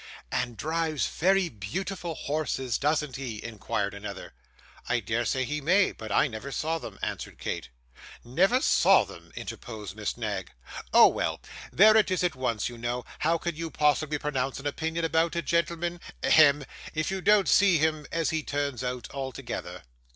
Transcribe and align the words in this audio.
'And 0.31 0.57
drives 0.57 1.05
very 1.05 1.47
beautiful 1.47 2.15
horses, 2.15 2.79
doesn't 2.79 3.17
he?' 3.17 3.39
inquired 3.43 3.93
another. 3.93 4.33
'I 4.89 5.01
dare 5.01 5.25
say 5.25 5.43
he 5.43 5.61
may, 5.61 5.91
but 5.91 6.11
I 6.11 6.25
never 6.27 6.51
saw 6.51 6.79
them,' 6.79 6.97
answered 7.03 7.37
Kate. 7.37 7.69
'Never 8.23 8.61
saw 8.61 9.03
them!' 9.03 9.31
interposed 9.35 9.95
Miss 9.95 10.17
Knag. 10.17 10.53
'Oh, 10.91 11.05
well! 11.07 11.39
There 11.71 11.95
it 11.95 12.09
is 12.09 12.23
at 12.23 12.33
once 12.35 12.67
you 12.67 12.79
know; 12.79 13.03
how 13.19 13.37
can 13.37 13.55
you 13.55 13.69
possibly 13.69 14.17
pronounce 14.17 14.59
an 14.59 14.65
opinion 14.65 15.05
about 15.05 15.35
a 15.35 15.43
gentleman 15.43 15.99
hem 16.23 16.65
if 16.95 17.11
you 17.11 17.21
don't 17.21 17.47
see 17.47 17.77
him 17.77 18.07
as 18.11 18.31
he 18.31 18.41
turns 18.41 18.83
out 18.83 19.07
altogether? 19.13 19.83